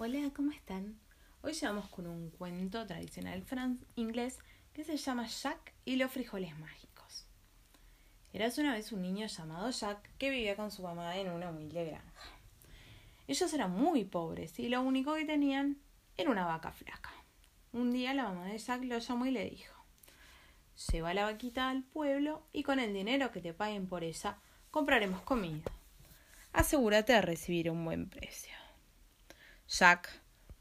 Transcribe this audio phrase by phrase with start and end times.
[0.00, 0.96] Hola, ¿cómo están?
[1.42, 3.44] Hoy llevamos con un cuento tradicional
[3.96, 4.38] inglés
[4.72, 7.26] que se llama Jack y los frijoles mágicos.
[8.32, 11.84] Eras una vez un niño llamado Jack que vivía con su mamá en una humilde
[11.84, 12.30] granja.
[13.26, 15.78] Ellos eran muy pobres y lo único que tenían
[16.16, 17.10] era una vaca flaca.
[17.72, 19.84] Un día la mamá de Jack lo llamó y le dijo
[20.92, 24.38] Lleva la vaquita al pueblo y con el dinero que te paguen por ella
[24.70, 25.72] compraremos comida.
[26.52, 28.67] Asegúrate de recibir un buen precio.
[29.68, 30.08] Jack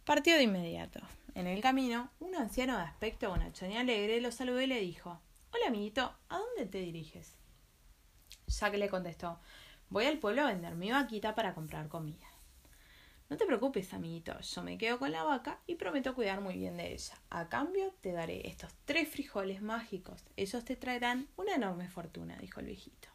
[0.04, 1.00] partió de inmediato.
[1.34, 5.22] En el camino, un anciano de aspecto bonachón y alegre lo saludó y le dijo
[5.54, 7.38] Hola amiguito, ¿a dónde te diriges?
[8.48, 9.40] Jack le contestó
[9.90, 12.28] Voy al pueblo a vender mi vaquita para comprar comida.
[13.30, 16.76] No te preocupes, amiguito, yo me quedo con la vaca y prometo cuidar muy bien
[16.76, 17.16] de ella.
[17.30, 20.26] A cambio, te daré estos tres frijoles mágicos.
[20.36, 23.08] Ellos te traerán una enorme fortuna, dijo el viejito.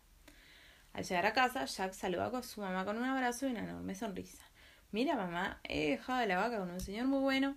[0.94, 3.94] Al llegar a casa, Jack saludó a su mamá con un abrazo y una enorme
[3.94, 4.51] sonrisa.
[4.92, 7.56] Mira, mamá, he dejado la vaca con un señor muy bueno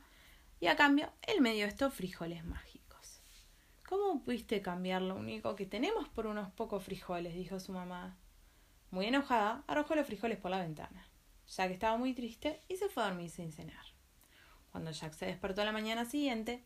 [0.61, 3.21] y a cambio él me dio estos frijoles mágicos.
[3.89, 7.35] ¿Cómo pudiste cambiar lo único que tenemos por unos pocos frijoles?
[7.35, 8.15] dijo su mamá.
[8.89, 11.09] Muy enojada, arrojó los frijoles por la ventana.
[11.45, 13.85] Jack estaba muy triste y se fue a dormir sin cenar.
[14.71, 16.63] Cuando Jack se despertó la mañana siguiente,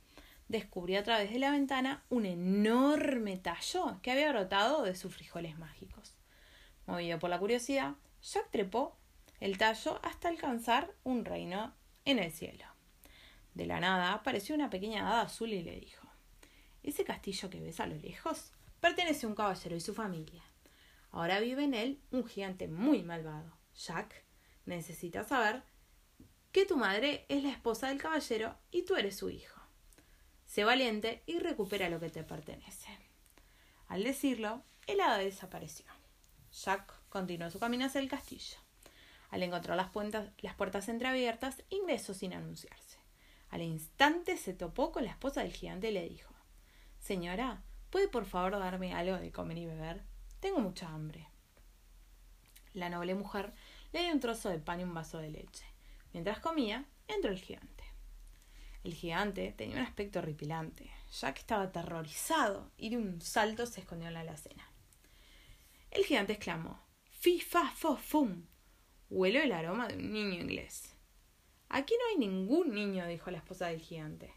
[0.50, 5.58] descubrió a través de la ventana un enorme tallo que había brotado de sus frijoles
[5.58, 6.14] mágicos.
[6.86, 8.99] Movido por la curiosidad, Jack trepó
[9.40, 11.74] el tallo hasta alcanzar un reino
[12.06, 12.66] en el cielo.
[13.54, 16.08] De la nada apareció una pequeña hada azul y le dijo
[16.84, 20.44] Ese castillo que ves a lo lejos pertenece a un caballero y su familia.
[21.12, 23.58] Ahora vive en él un gigante muy malvado.
[23.76, 24.24] Jack
[24.66, 25.64] necesita saber
[26.52, 29.62] que tu madre es la esposa del caballero y tú eres su hijo.
[30.46, 32.90] Sé valiente y recupera lo que te pertenece.
[33.88, 35.86] Al decirlo, el hada desapareció.
[36.52, 38.58] Jack continuó su camino hacia el castillo.
[39.30, 39.90] Al encontrar las,
[40.42, 43.00] las puertas entreabiertas, ingresó sin anunciarse.
[43.50, 46.34] Al instante se topó con la esposa del gigante y le dijo
[47.00, 50.04] Señora, ¿puede por favor darme algo de comer y beber?
[50.40, 51.28] Tengo mucha hambre.
[52.74, 53.54] La noble mujer
[53.92, 55.66] le dio un trozo de pan y un vaso de leche.
[56.14, 57.84] Mientras comía, entró el gigante.
[58.84, 60.90] El gigante tenía un aspecto horripilante,
[61.20, 64.72] ya que estaba aterrorizado y de un salto se escondió en la alacena.
[65.92, 66.80] El gigante exclamó:
[67.12, 68.46] Fi, fa, fo, fum.
[69.10, 70.94] Huelo el aroma de un niño inglés.
[71.68, 74.34] Aquí no hay ningún niño, dijo la esposa del gigante.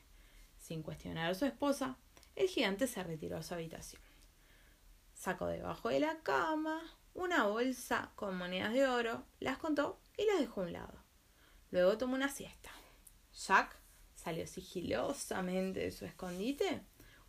[0.56, 1.98] Sin cuestionar a su esposa,
[2.36, 4.00] el gigante se retiró a su habitación.
[5.12, 6.82] Sacó debajo de la cama
[7.14, 11.04] una bolsa con monedas de oro, las contó y las dejó a un lado.
[11.70, 12.70] Luego tomó una siesta.
[13.34, 13.78] Jack
[14.14, 16.82] salió sigilosamente de su escondite,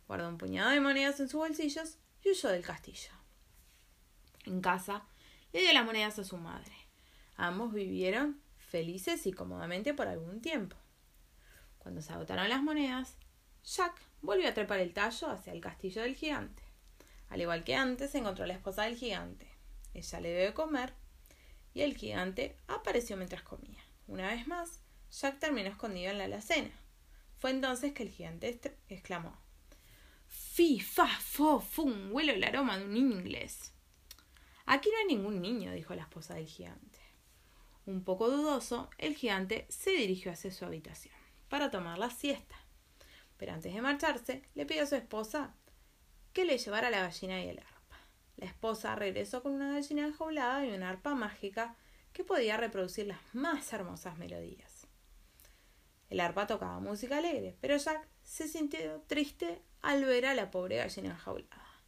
[0.06, 3.10] guardó un puñado de monedas en sus bolsillos y huyó del castillo.
[4.44, 5.06] En casa,
[5.52, 6.83] le dio las monedas a su madre.
[7.36, 10.76] Ambos vivieron felices y cómodamente por algún tiempo.
[11.78, 13.16] Cuando se agotaron las monedas,
[13.64, 16.62] Jack volvió a trepar el tallo hacia el castillo del gigante.
[17.28, 19.48] Al igual que antes, encontró a la esposa del gigante.
[19.92, 20.92] Ella le dio de comer
[21.72, 23.82] y el gigante apareció mientras comía.
[24.06, 24.80] Una vez más,
[25.10, 26.70] Jack terminó escondido en la alacena.
[27.38, 29.36] Fue entonces que el gigante exclamó:
[30.26, 33.72] Fi, fa, fo, fum, huelo el aroma de un inglés.
[34.66, 37.03] Aquí no hay ningún niño, dijo la esposa del gigante.
[37.86, 41.14] Un poco dudoso, el gigante se dirigió hacia su habitación
[41.48, 42.56] para tomar la siesta.
[43.36, 45.54] Pero antes de marcharse, le pidió a su esposa
[46.32, 47.98] que le llevara la gallina y el arpa.
[48.36, 51.76] La esposa regresó con una gallina enjaulada y una arpa mágica
[52.12, 54.86] que podía reproducir las más hermosas melodías.
[56.08, 60.76] El arpa tocaba música alegre, pero Jack se sintió triste al ver a la pobre
[60.76, 61.82] gallina enjaulada.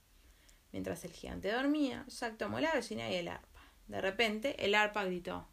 [0.73, 3.63] Mientras el gigante dormía, Jack tomó la gallina y el arpa.
[3.89, 5.49] De repente, el arpa gritó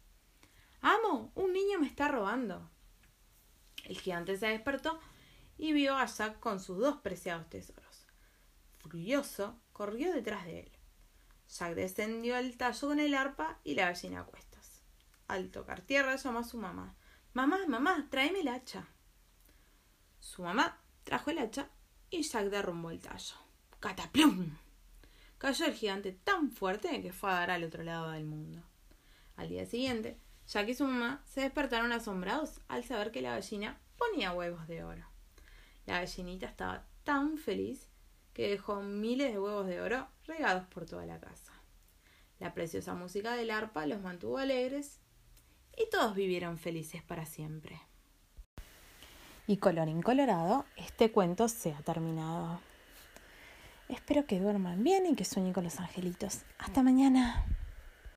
[0.86, 2.70] Amo, un niño me está robando.
[3.84, 5.00] El gigante se despertó
[5.56, 8.06] y vio a Jack con sus dos preciados tesoros.
[8.80, 10.72] Furioso, corrió detrás de él.
[11.48, 14.82] Jack descendió al tallo con el arpa y la gallina a cuestas.
[15.26, 16.94] Al tocar tierra llamó a su mamá.
[17.32, 18.86] Mamá, mamá, tráeme el hacha.
[20.20, 21.70] Su mamá trajo el hacha
[22.10, 23.36] y Jack derrumbó el tallo.
[23.80, 24.54] ¡Cataplum!
[25.38, 28.62] Cayó el gigante tan fuerte que fue a dar al otro lado del mundo.
[29.36, 33.78] Al día siguiente, Jack y su mamá se despertaron asombrados al saber que la gallina
[33.96, 35.06] ponía huevos de oro.
[35.86, 37.90] La gallinita estaba tan feliz
[38.32, 41.52] que dejó miles de huevos de oro regados por toda la casa.
[42.40, 45.00] La preciosa música del arpa los mantuvo alegres
[45.76, 47.80] y todos vivieron felices para siempre.
[49.46, 52.60] Y colorín colorado, este cuento se ha terminado.
[53.88, 56.40] Espero que duerman bien y que sueñen con los angelitos.
[56.58, 57.44] Hasta mañana.